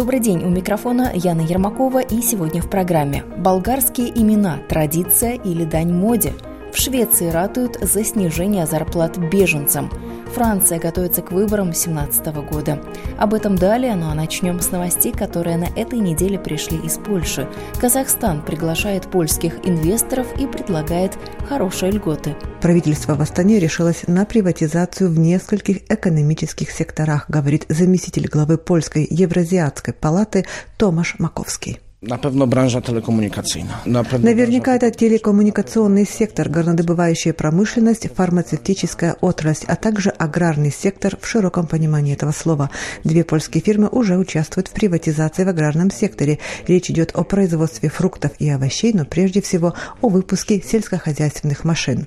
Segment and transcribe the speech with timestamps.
[0.00, 4.56] Добрый день, у микрофона Яна Ермакова и сегодня в программе «Болгарские имена.
[4.66, 6.32] Традиция или дань моде?»
[6.72, 9.90] В Швеции ратуют за снижение зарплат беженцам.
[10.34, 12.82] Франция готовится к выборам 2017 года.
[13.18, 17.48] Об этом далее, ну а начнем с новостей, которые на этой неделе пришли из Польши.
[17.80, 22.36] Казахстан приглашает польских инвесторов и предлагает хорошие льготы.
[22.60, 29.94] Правительство в Астане решилось на приватизацию в нескольких экономических секторах, говорит заместитель главы Польской Евразиатской
[29.94, 31.80] палаты Томаш Маковский.
[32.02, 33.80] Na pewno branża telekomunikacyjna.
[33.86, 41.26] Na pewno Наверняка это телекоммуникационный сектор, горнодобывающая промышленность, фармацевтическая отрасль, а также аграрный сектор в
[41.26, 42.70] широком понимании этого слова.
[43.04, 46.38] Две польские фирмы уже участвуют в приватизации в аграрном секторе.
[46.66, 52.06] Речь идет о производстве фруктов и овощей, но прежде всего о выпуске сельскохозяйственных машин.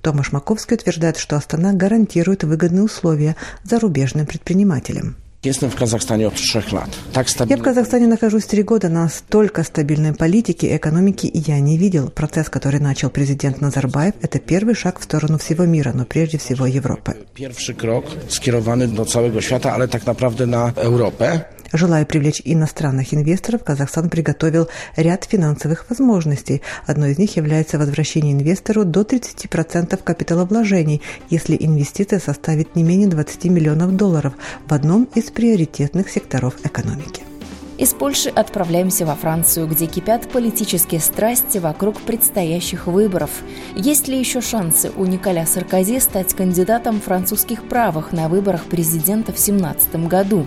[0.00, 5.16] Томаш Маковский утверждает, что Астана гарантирует выгодные условия зарубежным предпринимателям.
[5.44, 6.90] Jestem w Kazachstanie od trzech lat.
[7.12, 7.62] Tak Я в.
[7.62, 8.88] Казахстане нахожусь три года.
[8.88, 12.10] Настолько стабильной политики и экономики я не видел.
[12.10, 16.66] Процесс, который начал президент Назарбаев, это первый шаг в сторону всего мира, но прежде всего
[16.66, 17.14] Европы.
[17.34, 21.40] Pierwszy krok skierowany do całego świata, ale tak naprawdę na Europę.
[21.72, 26.62] Желая привлечь иностранных инвесторов, Казахстан приготовил ряд финансовых возможностей.
[26.86, 33.44] Одной из них является возвращение инвестору до 30% капиталовложений, если инвестиция составит не менее 20
[33.46, 34.34] миллионов долларов
[34.66, 37.25] в одном из приоритетных секторов экономики.
[37.78, 43.30] Из Польши отправляемся во Францию, где кипят политические страсти вокруг предстоящих выборов.
[43.74, 49.36] Есть ли еще шансы у Николя Саркози стать кандидатом французских правых на выборах президента в
[49.36, 50.46] 2017 году?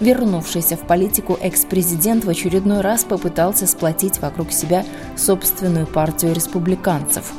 [0.00, 4.84] Вернувшийся в политику экс-президент в очередной раз попытался сплотить вокруг себя
[5.16, 7.32] собственную партию республиканцев.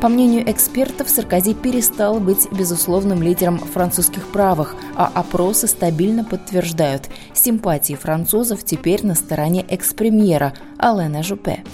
[0.00, 7.92] По мнению экспертов, Саркози перестал быть безусловным лидером французских правых, а опросы стабильно подтверждают, симпатии
[7.92, 11.64] французов теперь на стороне экс-премьера Алена Жупе.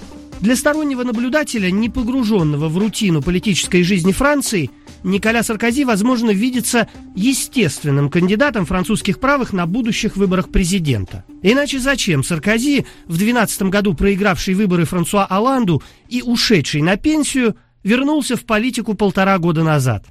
[0.41, 4.73] Для стороннего наблюдателя, не погруженного в рутину политической жизни Франции,
[5.05, 11.25] Николя Саркози, возможно, видится естественным кандидатом французских правых на будущих выборах президента.
[11.43, 17.55] Иначе зачем Саркози, в 2012 году проигравший выборы Франсуа Оланду и ушедший на пенсию,
[17.87, 20.05] вернулся в политику полтора года назад?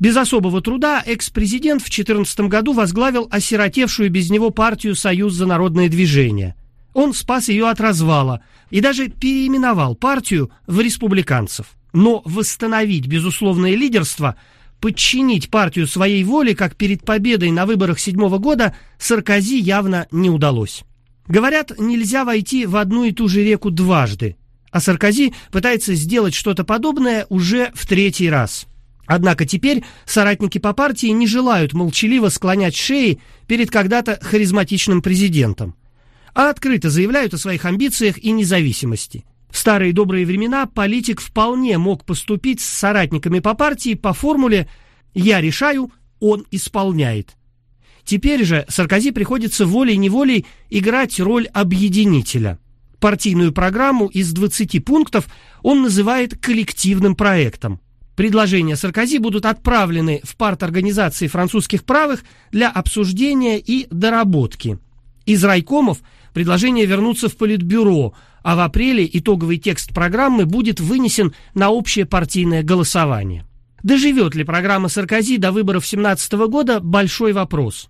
[0.00, 5.88] Без особого труда экс-президент в 2014 году возглавил осиротевшую без него партию «Союз за народное
[5.88, 6.56] движение».
[6.92, 11.66] Он спас ее от развала и даже переименовал партию в республиканцев.
[11.92, 14.34] Но восстановить безусловное лидерство,
[14.80, 20.82] подчинить партию своей воле, как перед победой на выборах седьмого года, Саркози явно не удалось.
[21.28, 24.36] Говорят, нельзя войти в одну и ту же реку дважды,
[24.70, 28.66] а Саркози пытается сделать что-то подобное уже в третий раз.
[29.06, 35.74] Однако теперь соратники по партии не желают молчаливо склонять шеи перед когда-то харизматичным президентом
[36.34, 39.24] а открыто заявляют о своих амбициях и независимости.
[39.50, 44.68] В старые добрые времена политик вполне мог поступить с соратниками по партии по формуле
[45.12, 47.36] «я решаю, он исполняет».
[48.04, 52.58] Теперь же Саркози приходится волей-неволей играть роль объединителя.
[53.00, 55.26] Партийную программу из 20 пунктов
[55.62, 57.80] он называет коллективным проектом.
[58.14, 62.22] Предложения Саркози будут отправлены в парт-организации французских правых
[62.52, 64.78] для обсуждения и доработки.
[65.24, 66.00] Из райкомов
[66.34, 68.12] предложение вернуться в Политбюро,
[68.42, 73.46] а в апреле итоговый текст программы будет вынесен на общее партийное голосование.
[73.82, 77.88] Доживет ли программа Саркози до выборов 2017 года– большой вопрос.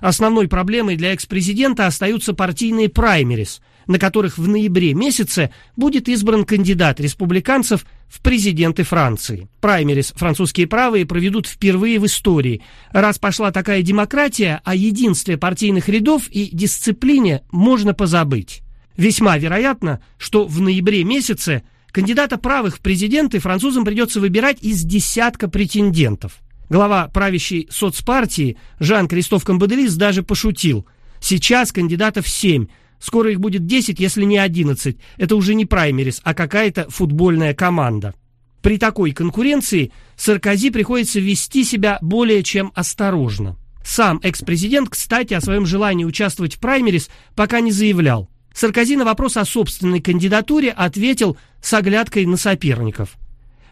[0.00, 7.00] Основной проблемой для экс-президента остаются партийные праймерис, на которых в ноябре месяце будет избран кандидат
[7.00, 9.48] республиканцев в президенты Франции.
[9.60, 12.62] Праймерис французские правые проведут впервые в истории.
[12.92, 18.62] Раз пошла такая демократия, о единстве партийных рядов и дисциплине можно позабыть.
[18.96, 25.48] Весьма вероятно, что в ноябре месяце кандидата правых в президенты французам придется выбирать из десятка
[25.48, 26.40] претендентов.
[26.68, 30.86] Глава правящей соцпартии Жан-Кристоф Камбаделис даже пошутил.
[31.20, 32.66] Сейчас кандидатов семь,
[33.00, 34.96] скоро их будет 10, если не 11.
[35.16, 38.14] Это уже не праймерис, а какая-то футбольная команда.
[38.62, 43.56] При такой конкуренции Саркози приходится вести себя более чем осторожно.
[43.84, 48.28] Сам экс-президент, кстати, о своем желании участвовать в праймерис пока не заявлял.
[48.52, 53.16] Саркози на вопрос о собственной кандидатуре ответил с оглядкой на соперников.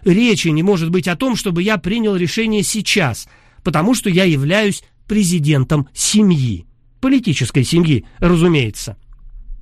[0.04, 3.28] Речи не может быть о том, чтобы я принял решение сейчас,
[3.64, 6.64] потому что я являюсь президентом семьи.
[7.00, 8.96] Политической семьи, разумеется.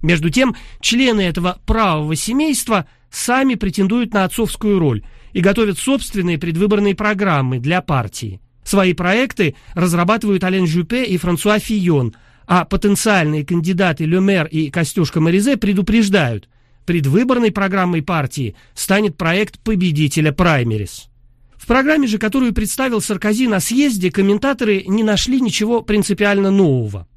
[0.04, 5.02] Между тем, члены этого правого семейства сами претендуют на отцовскую роль
[5.32, 8.38] и готовят собственные предвыборные программы для партии.
[8.64, 12.14] Свои проекты разрабатывают Ален Жюпе и Франсуа Фион,
[12.46, 16.50] а потенциальные кандидаты Люмер и Костюшка Маризе предупреждают,
[16.84, 21.08] предвыборной программой партии станет проект победителя праймерис.
[21.56, 27.08] В программе же, которую представил Саркози на съезде, комментаторы не нашли ничего принципиально нового.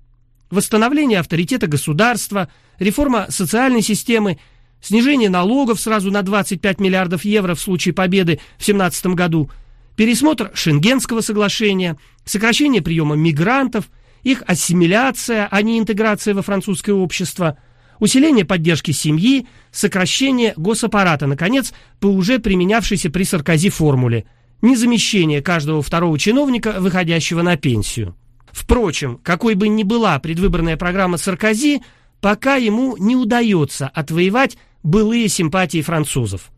[0.50, 2.50] Восстановление авторитета государства,
[2.80, 4.40] реформа социальной системы,
[4.82, 9.52] снижение налогов сразу на 25 миллиардов евро в случае победы в 2017 году,
[9.96, 13.90] пересмотр Шенгенского соглашения, сокращение приема мигрантов,
[14.24, 17.58] их ассимиляция, а не интеграция во французское общество,
[18.00, 24.26] усиление поддержки семьи, сокращение госаппарата, наконец, по уже применявшейся при Саркози формуле–
[24.62, 28.16] незамещение каждого второго чиновника, выходящего на пенсию.
[28.52, 31.82] Впрочем, какой бы ни была предвыборная программа Саркози,
[32.22, 36.52] пока ему не удается отвоевать былые симпатии французов.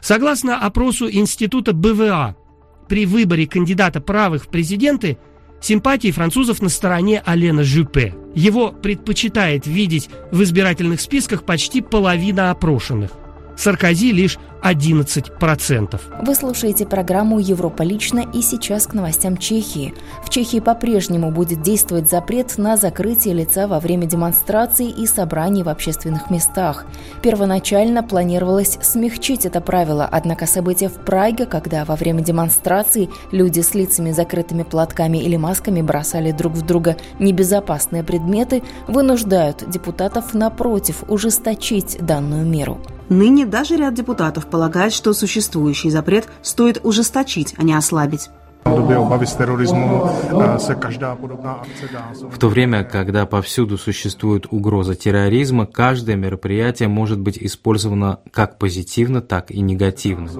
[0.00, 2.36] Согласно опросу Института БВА,
[2.88, 5.18] при выборе кандидата правых в президенты
[5.60, 8.14] симпатии французов на стороне Алена Жюпе.
[8.34, 13.12] Его предпочитает видеть в избирательных списках почти половина опрошенных.
[13.56, 16.00] Саркози лишь 11%.
[16.22, 19.94] Вы слушаете программу «Европа лично» и сейчас к новостям Чехии.
[20.24, 25.68] В Чехии по-прежнему будет действовать запрет на закрытие лица во время демонстраций и собраний в
[25.68, 26.84] общественных местах.
[27.22, 33.74] Первоначально планировалось смягчить это правило, однако события в Праге, когда во время демонстраций люди с
[33.74, 41.98] лицами закрытыми платками или масками бросали друг в друга небезопасные предметы, вынуждают депутатов напротив ужесточить
[42.00, 42.80] данную меру.
[43.10, 48.30] Ныне даже ряд депутатов полагает, что существующий запрет стоит ужесточить, а не ослабить.
[48.64, 48.78] В
[52.38, 59.50] то время, когда повсюду существует угроза терроризма, каждое мероприятие может быть использовано как позитивно, так
[59.50, 60.30] и негативно.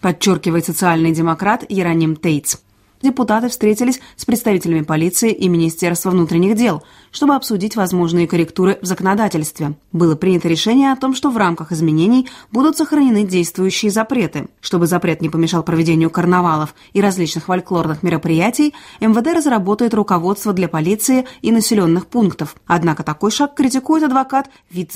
[0.00, 2.58] Подчеркивает социальный демократ Яроним Тейтс
[3.02, 9.74] депутаты встретились с представителями полиции и Министерства внутренних дел, чтобы обсудить возможные корректуры в законодательстве.
[9.92, 14.48] Было принято решение о том, что в рамках изменений будут сохранены действующие запреты.
[14.60, 21.26] Чтобы запрет не помешал проведению карнавалов и различных фольклорных мероприятий, МВД разработает руководство для полиции
[21.42, 22.56] и населенных пунктов.
[22.66, 24.92] Однако такой шаг критикует адвокат Вит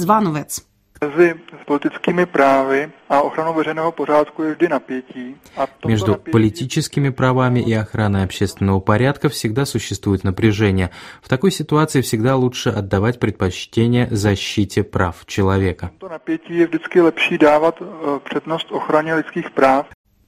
[5.85, 10.91] Между политическими правами и охраной общественного порядка всегда существует напряжение.
[11.23, 15.91] В такой ситуации всегда лучше отдавать предпочтение защите прав человека.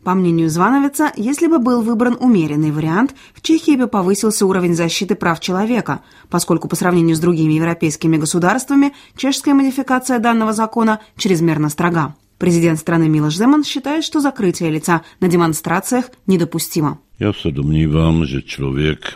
[0.09, 5.15] По мнению Звановица, если бы был выбран умеренный вариант, в Чехии бы повысился уровень защиты
[5.15, 6.01] прав человека,
[6.31, 12.15] поскольку по сравнению с другими европейскими государствами чешская модификация данного закона чрезмерно строга.
[12.39, 17.01] Президент страны Милош Земан считает, что закрытие лица на демонстрациях недопустимо.
[17.21, 17.33] Я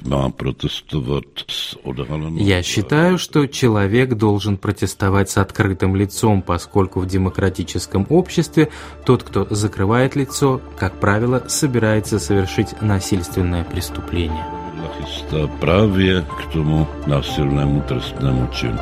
[0.03, 2.37] má protestovat s odhalenou...
[2.39, 8.71] Я считаю, что человек должен протестовать с открытым лицом, поскольку в демократическом обществе
[9.07, 14.45] тот, кто закрывает лицо, как правило, собирается совершить насильственное преступление.
[15.61, 18.79] Právě k tomu násilnému trestnému činu.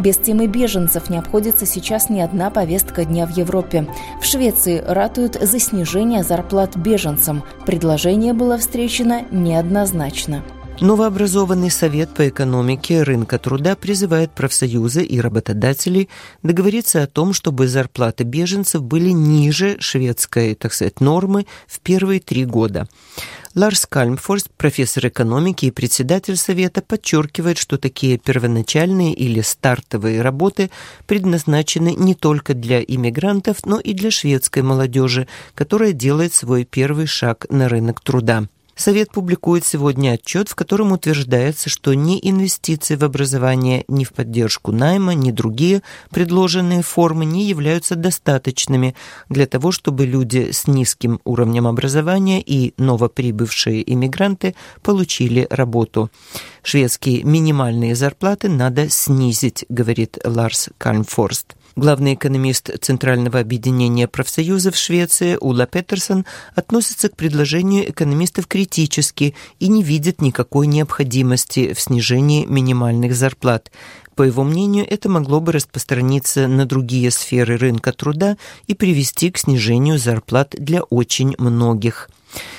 [0.00, 3.86] Без темы беженцев не обходится сейчас ни одна повестка дня в Европе.
[4.18, 7.42] В Швеции ратуют за снижение зарплат беженцам.
[7.66, 10.42] Предложение было встречено неоднозначно.
[10.80, 16.08] Новообразованный Совет по экономике рынка труда призывает профсоюзы и работодателей
[16.42, 22.46] договориться о том, чтобы зарплаты беженцев были ниже шведской, так сказать, нормы в первые три
[22.46, 22.88] года.
[23.54, 30.70] Ларс Кальмфорст, профессор экономики и председатель Совета, подчеркивает, что такие первоначальные или стартовые работы
[31.06, 37.44] предназначены не только для иммигрантов, но и для шведской молодежи, которая делает свой первый шаг
[37.50, 38.46] на рынок труда.
[38.80, 44.72] Совет публикует сегодня отчет, в котором утверждается, что ни инвестиции в образование, ни в поддержку
[44.72, 48.94] найма, ни другие предложенные формы не являются достаточными
[49.28, 56.10] для того, чтобы люди с низким уровнем образования и новоприбывшие иммигранты получили работу.
[56.62, 61.54] Шведские минимальные зарплаты надо снизить, говорит Ларс Кальмфорст.
[61.76, 69.82] Главный экономист Центрального объединения профсоюзов Швеции Ула Петерсон относится к предложению экономистов критически и не
[69.82, 73.70] видит никакой необходимости в снижении минимальных зарплат.
[74.16, 78.36] По его мнению, это могло бы распространиться на другие сферы рынка труда
[78.66, 82.10] и привести к снижению зарплат для очень многих.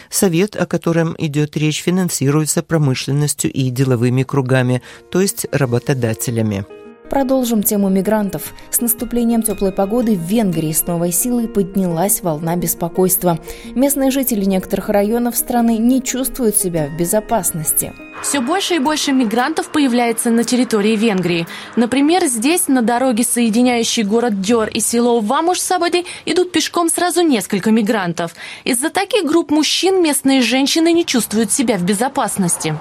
[0.09, 6.65] Совет, о котором идет речь, финансируется промышленностью и деловыми кругами, то есть работодателями.
[7.11, 8.53] Продолжим тему мигрантов.
[8.69, 13.37] С наступлением теплой погоды в Венгрии с новой силой поднялась волна беспокойства.
[13.75, 17.91] Местные жители некоторых районов страны не чувствуют себя в безопасности.
[18.21, 21.47] Все больше и больше мигрантов появляется на территории Венгрии.
[21.75, 28.35] Например, здесь, на дороге, соединяющей город Дёр и село Вамуш-Сабади, идут пешком сразу несколько мигрантов.
[28.63, 32.75] Из-за таких групп мужчин местные женщины не чувствуют себя в безопасности.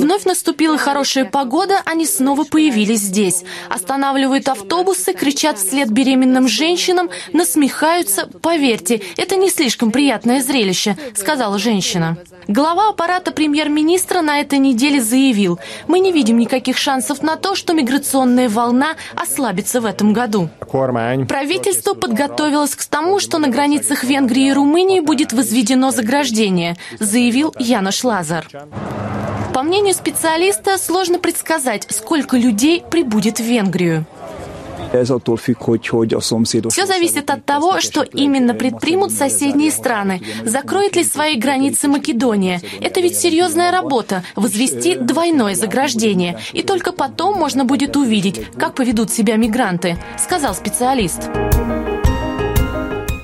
[0.00, 3.44] Вновь наступила хорошая погода, они снова появились здесь.
[3.70, 8.28] Останавливают автобусы, кричат вслед беременным женщинам, насмехаются.
[8.42, 12.16] Поверьте, это не слишком приятное зрелище, сказала женщина.
[12.48, 17.72] Глава аппарата премьер-министра на этой неделе заявил, мы не видим никаких шансов на то, что
[17.72, 20.48] миграционная волна ослабится в этом году.
[21.28, 28.02] Правительство подготовилось к тому, что на границах Венгрии и Румынии будет возведено заграждение, заявил Янош
[28.02, 28.48] Лазар.
[29.58, 34.06] По мнению специалиста, сложно предсказать, сколько людей прибудет в Венгрию.
[34.92, 40.22] Все зависит от того, что именно предпримут соседние страны.
[40.44, 42.62] Закроет ли свои границы Македония?
[42.80, 46.38] Это ведь серьезная работа– возвести двойное заграждение.
[46.52, 51.28] И только потом можно будет увидеть, как поведут себя мигранты, сказал специалист.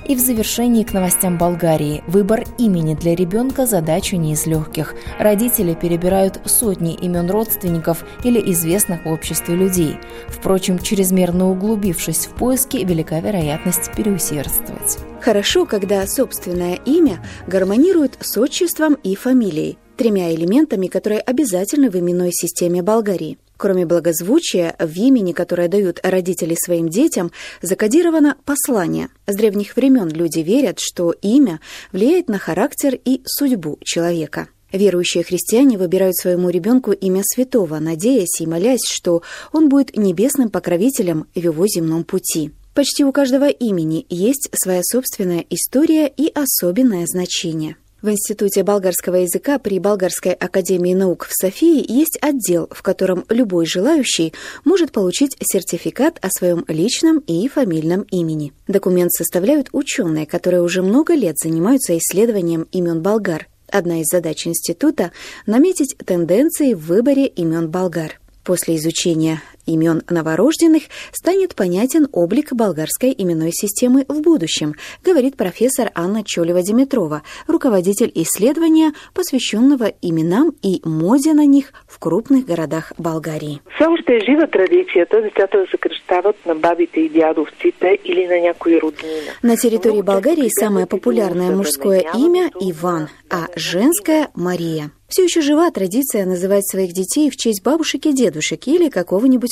[0.06, 2.04] И в завершении к новостям Болгарии.
[2.06, 4.94] Выбор имени для ребенка– задача не из легких.
[5.18, 9.96] Родители перебирают сотни имен родственников или известных в обществе людей.
[10.28, 14.98] Впрочем, чрезмерно углубившись в поиски, велика вероятность переусердствовать.
[15.22, 22.32] Хорошо, когда собственное имя гармонирует с отчеством и фамилией, тремя элементами, которые обязательны в именной
[22.32, 23.38] системе Болгарии.
[23.56, 27.30] Кроме благозвучия, в имени, которое дают родители своим детям,
[27.62, 29.08] закодировано послание.
[29.26, 31.60] С древних времен люди верят, что имя
[31.92, 34.48] влияет на характер и судьбу человека.
[34.72, 41.26] Верующие христиане выбирают своему ребенку имя святого, надеясь и молясь, что он будет небесным покровителем
[41.32, 42.50] в его земном пути.
[42.74, 47.76] Почти у каждого имени есть своя собственная история и особенное значение.
[48.04, 53.64] В Институте болгарского языка при Болгарской академии наук в Софии есть отдел, в котором любой
[53.64, 58.52] желающий может получить сертификат о своем личном и фамильном имени.
[58.68, 63.48] Документ составляют ученые, которые уже много лет занимаются исследованием имен болгар.
[63.70, 65.12] Одна из задач института–
[65.46, 68.20] наметить тенденции в выборе имен болгар.
[68.44, 76.22] После изучения имен новорожденных станет понятен облик болгарской именной системы в будущем, говорит профессор Анна
[76.22, 83.60] Чолева-Димитрова, руководитель исследования, посвященного именам и моде на них в крупных городах Болгарии.
[83.74, 88.80] Все още е жива традицията децата да съкръщават на бабите и дядовците или на някои
[88.80, 89.32] роднина.
[89.42, 94.90] На территории Болгарии самое популярное мужское имя– Иван, а женское– Мария.
[95.08, 98.88] Все еще жива традиция называть своих детей в честь бабушек и дедушек или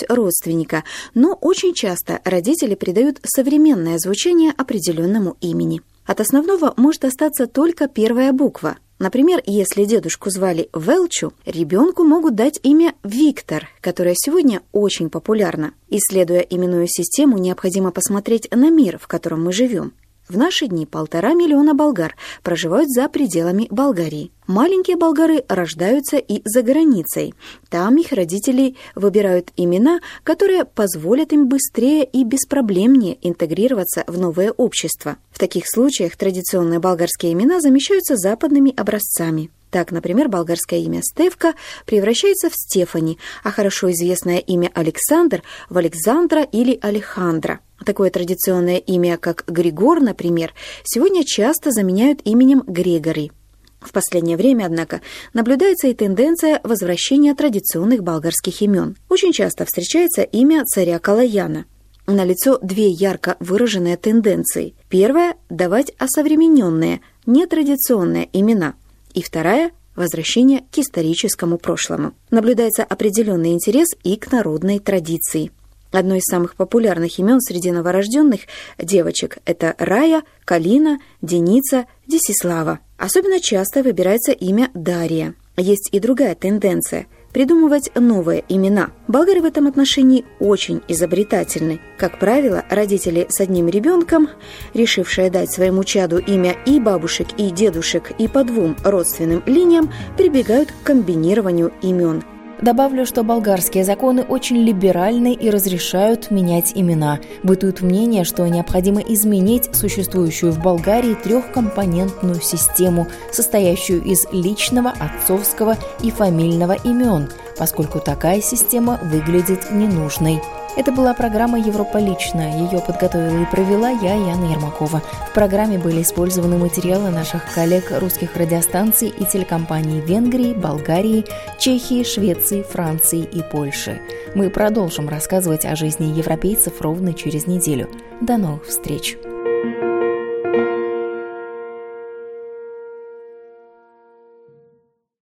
[0.02, 5.82] какого-нибудь родственника, но очень часто родители придают современное звучание определенному имени.
[6.04, 8.76] От основного может остаться только первая буква.
[8.98, 15.72] Например, если дедушку звали Велчу, ребенку могут дать имя Виктор, которое сегодня очень популярно.
[15.88, 19.92] Исследуя именную систему, необходимо посмотреть на мир, в котором мы живем.
[20.28, 24.30] В наши дни полтора миллиона болгар проживают за пределами Болгарии.
[24.46, 27.34] Маленькие болгары рождаются и за границей.
[27.68, 35.16] Там их родители выбирают имена, которые позволят им быстрее и беспроблемнее интегрироваться в новое общество.
[35.30, 39.50] В таких случаях традиционные болгарские имена замещаются западными образцами.
[39.72, 41.54] Так, например, болгарское имя Стевка
[41.86, 47.60] превращается в Стефани, а хорошо известное имя Александр в Александра или Алехандра.
[47.86, 50.52] Такое традиционное имя, как Григор, например,
[50.84, 53.32] сегодня часто заменяют именем Грегори.
[53.80, 55.00] В последнее время, однако,
[55.32, 58.98] наблюдается и тенденция возвращения традиционных болгарских имен.
[59.08, 61.64] Очень часто встречается имя царя Калаяна.
[62.06, 64.74] Налицо две ярко выраженные тенденции.
[64.90, 68.74] Первая– давать осовремененные, нетрадиционные имена–
[69.12, 72.14] и вторая– возвращение к историческому прошлому.
[72.30, 75.50] Наблюдается определенный интерес и к народной традиции.
[75.90, 78.40] Одно из самых популярных имен среди новорожденных
[78.78, 82.80] девочек– это Рая, Калина, Деница, Десислава.
[82.96, 85.34] Особенно часто выбирается имя Дарья.
[85.56, 88.90] Есть и другая тенденция– придумывать новые имена.
[89.08, 91.80] Болгары в этом отношении очень изобретательны.
[91.98, 94.28] Как правило, родители с одним ребенком,
[94.74, 100.70] решившие дать своему чаду имя и бабушек, и дедушек, и по двум родственным линиям, прибегают
[100.70, 102.22] к комбинированию имен.
[102.62, 107.18] Добавлю, что болгарские законы очень либеральны и разрешают менять имена.
[107.42, 116.12] Бытует мнение, что необходимо изменить существующую в Болгарии трехкомпонентную систему, состоящую из личного, отцовского и
[116.12, 117.28] фамильного имен,
[117.58, 120.40] поскольку такая система выглядит ненужной.
[120.74, 122.58] Это была программа «Европа лично».
[122.58, 125.02] Ее подготовила и провела я, Яна Ермакова.
[125.30, 131.26] В программе были использованы материалы наших коллег русских радиостанций и телекомпаний Венгрии, Болгарии,
[131.58, 134.00] Чехии, Швеции, Франции и Польши.
[134.34, 137.90] Мы продолжим рассказывать о жизни европейцев ровно через неделю.
[138.22, 139.18] До новых встреч!